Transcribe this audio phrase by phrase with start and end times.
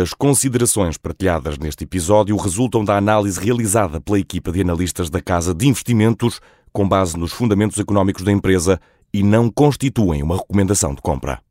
[0.00, 5.54] As considerações partilhadas neste episódio resultam da análise realizada pela equipa de analistas da Casa
[5.54, 6.40] de Investimentos
[6.72, 8.80] com base nos fundamentos económicos da empresa
[9.12, 11.42] e não constituem uma recomendação de compra.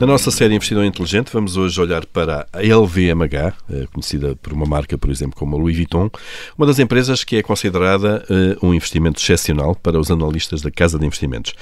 [0.00, 4.64] Na nossa série Investidor Inteligente, vamos hoje olhar para a LVMH, eh, conhecida por uma
[4.64, 6.08] marca, por exemplo, como a Louis Vuitton,
[6.56, 11.00] uma das empresas que é considerada uh, um investimento excepcional para os analistas da Casa
[11.00, 11.52] de Investimentos.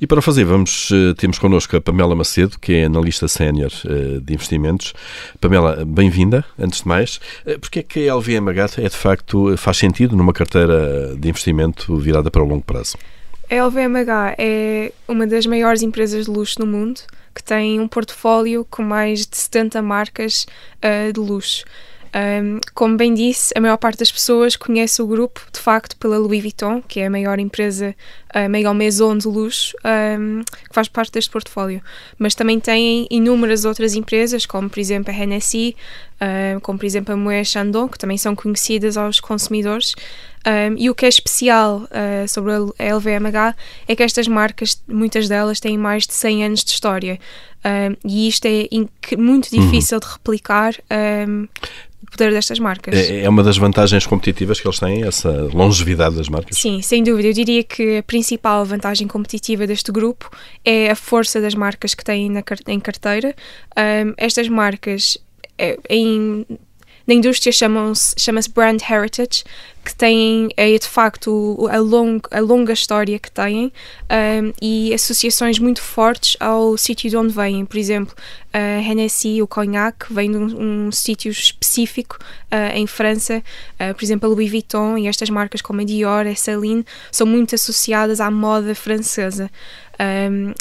[0.00, 3.70] E para fazer, vamos, uh, temos connosco a Pamela Macedo, que é analista sénior
[4.24, 4.92] de investimentos.
[5.40, 7.20] Pamela, bem-vinda, antes de mais.
[7.60, 12.28] Porquê é que a LVMH é, de facto, faz sentido numa carteira de investimento virada
[12.28, 12.96] para o longo prazo?
[13.50, 17.00] A LVMH é uma das maiores empresas de luxo no mundo
[17.34, 20.46] que tem um portfólio com mais de 70 marcas
[20.78, 21.64] uh, de luxo.
[22.14, 26.16] Um, como bem disse, a maior parte das pessoas conhece o grupo, de facto, pela
[26.16, 27.92] Louis Vuitton, que é a maior empresa,
[28.32, 31.82] a maior maison de luxo, um, que faz parte deste portfólio.
[32.16, 35.74] Mas também tem inúmeras outras empresas, como, por exemplo, a Hennessy,
[36.56, 39.96] um, como, por exemplo, a Moët Chandon, que também são conhecidas aos consumidores.
[40.46, 43.56] Um, e o que é especial uh, sobre a LVMH
[43.88, 47.18] é que estas marcas, muitas delas, têm mais de 100 anos de história.
[47.64, 48.68] Um, e isto é
[49.16, 49.64] muito uhum.
[49.64, 50.00] difícil uhum.
[50.00, 50.74] de replicar.
[51.26, 51.48] Um,
[52.02, 52.94] o poder destas marcas.
[52.94, 56.58] É, é uma das vantagens competitivas que eles têm, essa longevidade das marcas?
[56.58, 57.28] Sim, sem dúvida.
[57.28, 60.30] Eu diria que a principal vantagem competitiva deste grupo
[60.62, 63.34] é a força das marcas que têm na, em carteira.
[64.18, 65.16] Estas marcas,
[65.56, 66.44] é, em
[67.06, 69.44] na indústria chamam-se chama-se brand heritage,
[69.84, 73.70] que têm é de facto a, long, a longa história que têm
[74.10, 77.66] um, e associações muito fortes ao sítio de onde vêm.
[77.66, 78.14] Por exemplo,
[78.52, 82.18] a Hennessy, o cognac, vem de um, um sítio específico
[82.50, 83.42] uh, em França.
[83.74, 87.26] Uh, por exemplo, a Louis Vuitton e estas marcas como a Dior, a Celine, são
[87.26, 89.50] muito associadas à moda francesa.
[90.00, 90.54] Um,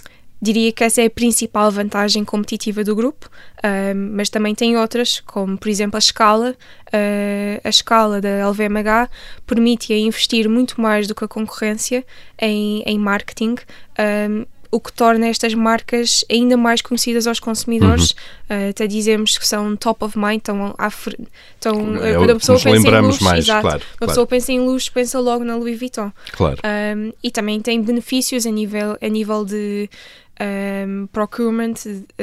[0.44, 5.22] Diria que essa é a principal vantagem competitiva do grupo, uh, mas também tem outras,
[5.22, 6.54] como por exemplo a escala.
[6.88, 9.10] Uh, a escala da LVMH
[9.48, 12.06] permite-a investir muito mais do que a concorrência
[12.38, 13.56] em, em marketing.
[13.98, 18.16] Um, o que torna estas marcas ainda mais conhecidas aos consumidores.
[18.50, 18.58] Uhum.
[18.58, 22.60] Uh, até dizemos que são top of mind, estão, à, estão é, quando a pessoa
[22.60, 25.78] pensa em luxo, mais, exato, claro, a pessoa pensa em luxo, pensa logo na Louis
[25.78, 26.12] Vuitton.
[26.32, 26.58] Claro.
[26.66, 29.88] Um, e também tem benefícios a nível, a nível de
[30.42, 31.74] um, procurement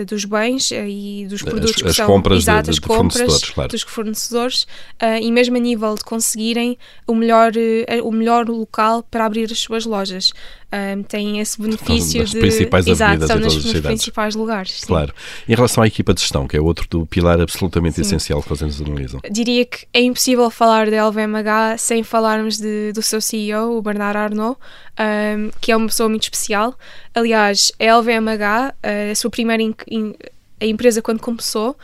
[0.06, 3.12] dos bens uh, e dos produtos as, que as são compras exato, de, de compras
[3.12, 3.70] fornecedores, claro.
[3.70, 6.76] dos fornecedores uh, e mesmo a nível de conseguirem
[7.06, 10.32] o melhor, uh, o melhor local para abrir as suas lojas.
[10.72, 14.80] Um, têm esse benefício nas de principais exato, avenidas nos, nos principais lugares.
[14.80, 14.86] Sim.
[14.86, 15.12] Claro.
[15.48, 18.02] Em relação à equipa de gestão, que é outro do pilar absolutamente sim.
[18.02, 19.20] essencial que vocês analisam.
[19.28, 24.16] Diria que é impossível falar da LVMH sem falarmos de, do seu CEO, o Bernard
[24.16, 24.60] Arnault,
[24.98, 26.78] um, que é uma pessoa muito especial.
[27.14, 28.74] Aliás, a LVMH,
[29.10, 30.14] a sua primeira in, in,
[30.60, 31.76] a empresa quando começou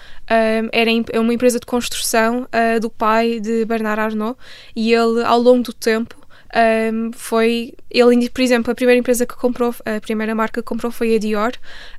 [0.70, 4.38] era é uma empresa de construção uh, do pai de Bernard Arnault
[4.75, 6.14] e ele ao longo do tempo
[6.54, 10.92] um, foi ele, por exemplo, a primeira empresa que comprou, a primeira marca que comprou
[10.92, 11.52] foi a Dior,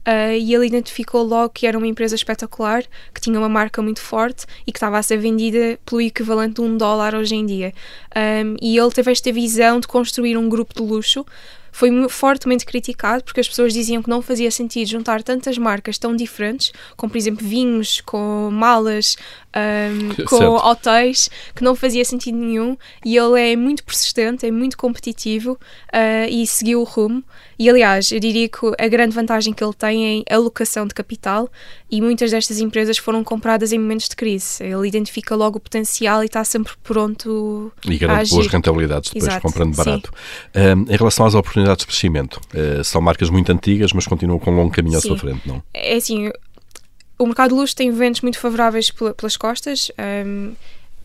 [0.08, 4.00] uh, e ele identificou logo que era uma empresa espetacular, que tinha uma marca muito
[4.00, 7.74] forte e que estava a ser vendida pelo equivalente de um dólar hoje em dia.
[8.16, 11.26] Um, e ele teve esta visão de construir um grupo de luxo
[11.72, 16.16] foi fortemente criticado porque as pessoas diziam que não fazia sentido juntar tantas marcas tão
[16.16, 19.18] diferentes, como por exemplo vinhos, com malas,
[19.56, 20.54] um, com certo.
[20.54, 22.78] hotéis, que não fazia sentido nenhum.
[23.06, 27.24] E ele é muito persistente, é muito competitivo uh, e seguiu o rumo.
[27.60, 30.94] E aliás, eu diria que a grande vantagem que ele tem é a alocação de
[30.94, 31.50] capital
[31.90, 34.64] e muitas destas empresas foram compradas em momentos de crise.
[34.64, 39.42] Ele identifica logo o potencial e está sempre pronto e garante boas rentabilidades depois Exato,
[39.42, 40.12] comprando barato.
[40.56, 44.52] Um, em relação às oportunidades de crescimento, uh, são marcas muito antigas, mas continuam com
[44.52, 45.08] um longo caminho sim.
[45.08, 45.62] à sua frente, não?
[45.74, 46.32] É assim,
[47.18, 49.92] o mercado de luxo tem ventos muito favoráveis pelas costas.
[50.26, 50.54] Um,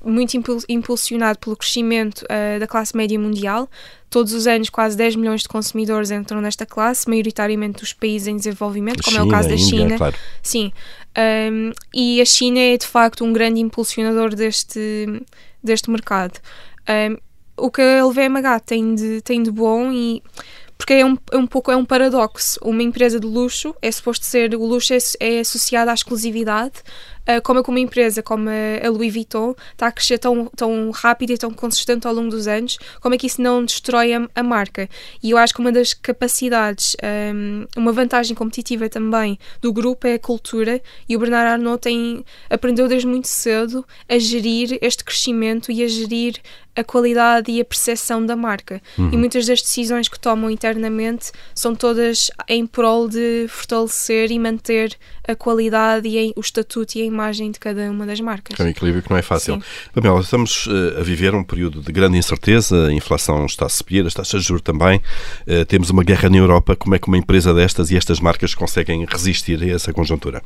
[0.04, 0.36] muito
[0.68, 3.68] impulsionado pelo crescimento uh, da classe média mundial.
[4.10, 8.36] Todos os anos, quase 10 milhões de consumidores entram nesta classe, maioritariamente dos países em
[8.36, 9.96] desenvolvimento, como China, é o caso da Índia, China.
[9.96, 10.16] Claro.
[10.42, 10.72] Sim.
[11.50, 15.22] Um, e a China é de facto um grande impulsionador deste,
[15.62, 16.38] deste mercado.
[16.88, 17.16] Um,
[17.62, 20.20] o que a LVMH tem de, tem de bom e
[20.76, 22.58] porque é um, é um pouco é um paradoxo.
[22.60, 26.82] Uma empresa de luxo é suposto ser o luxo é, é associado à exclusividade
[27.42, 31.32] como é que uma empresa como a Louis Vuitton está a crescer tão, tão rápido
[31.32, 34.42] e tão consistente ao longo dos anos, como é que isso não destrói a, a
[34.42, 34.88] marca.
[35.22, 36.96] E eu acho que uma das capacidades,
[37.34, 42.24] um, uma vantagem competitiva também do grupo é a cultura e o Bernard Arnault tem,
[42.50, 46.40] aprendeu desde muito cedo a gerir este crescimento e a gerir
[46.74, 48.80] a qualidade e a percepção da marca.
[48.96, 49.10] Uhum.
[49.12, 54.96] E muitas das decisões que tomam internamente são todas em prol de fortalecer e manter
[55.26, 58.58] a qualidade e o estatuto e a imagem de cada uma das marcas.
[58.58, 59.54] É um equilíbrio que não é fácil.
[59.54, 59.62] Sim.
[59.94, 64.06] Pamela, estamos uh, a viver um período de grande incerteza, a inflação está a subir,
[64.06, 65.00] as taxas de juros também,
[65.46, 66.74] uh, temos uma guerra na Europa.
[66.74, 70.42] Como é que uma empresa destas e estas marcas conseguem resistir a essa conjuntura?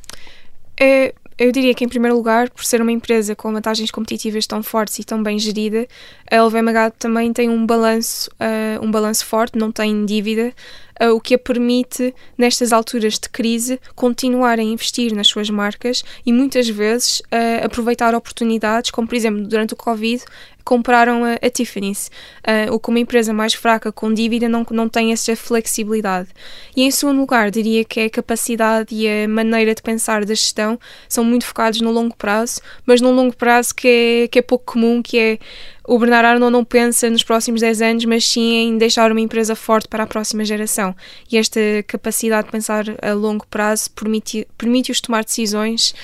[0.78, 4.62] É, eu diria que, em primeiro lugar, por ser uma empresa com vantagens competitivas tão
[4.62, 5.86] fortes e tão bem gerida,
[6.30, 10.54] a LVMH também tem um balanço, uh, um balanço forte, não tem dívida,
[11.02, 16.02] uh, o que a permite, nestas alturas de crise, continuar a investir nas suas marcas
[16.24, 20.24] e muitas vezes uh, aproveitar oportunidades, como por exemplo durante o Covid,
[20.66, 22.10] compraram a, a Tiffany's,
[22.42, 26.28] uh, o uma empresa mais fraca com dívida não, não tem essa flexibilidade.
[26.74, 30.78] E em segundo lugar, diria que a capacidade e a maneira de pensar da gestão
[31.08, 34.72] são muito focados no longo prazo, mas num longo prazo que é, que é pouco
[34.72, 35.38] comum, que é
[35.86, 39.54] o Bernard Arnault não pensa nos próximos 10 anos, mas sim em deixar uma empresa
[39.54, 40.94] forte para a próxima geração.
[41.30, 45.94] E esta capacidade de pensar a longo prazo permite-os permite tomar decisões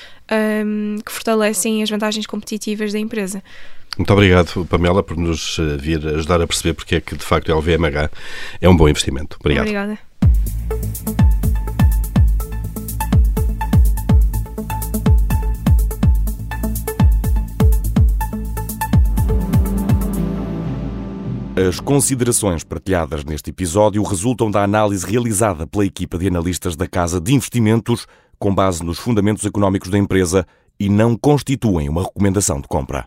[0.65, 3.43] um, que fortalecem as vantagens competitivas da empresa.
[3.99, 7.53] Muito obrigado, Pamela, por nos eh, vir ajudar a perceber porque é que, de facto,
[7.53, 8.11] a LVMH
[8.61, 9.37] é um bom investimento.
[9.39, 9.67] Obrigado.
[9.67, 9.99] Obrigada.
[21.55, 27.21] As considerações partilhadas neste episódio resultam da análise realizada pela equipa de analistas da Casa
[27.21, 28.07] de Investimentos
[28.39, 30.47] com base nos fundamentos económicos da empresa
[30.81, 33.07] e não constituem uma recomendação de compra.